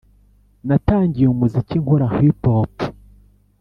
[0.67, 2.75] natangiye umuziki nkora “hip hop”.